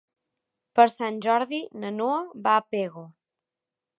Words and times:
Per 0.79 0.85
Sant 0.93 1.19
Jordi 1.25 1.59
na 1.83 1.93
Noa 1.99 2.17
va 2.47 2.57
a 2.61 2.65
Pego. 2.75 3.07